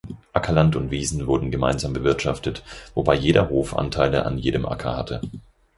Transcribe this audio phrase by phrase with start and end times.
[0.33, 2.63] Ackerland und Wiesen wurden gemeinsam bewirtschaftet,
[2.95, 5.21] wobei jeder Hof Anteile an jedem Acker hatte.